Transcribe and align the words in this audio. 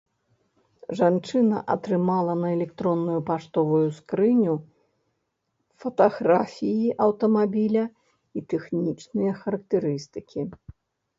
Жанчына 0.99 1.57
атрымала 1.73 2.33
на 2.39 2.47
электронную 2.55 3.17
паштовую 3.27 3.83
скрыню 3.99 4.55
фатаграфіі 5.83 6.89
аўтамабіля 7.07 7.85
і 8.39 8.43
тэхнічныя 8.55 9.31
характарыстыкі. 9.43 10.47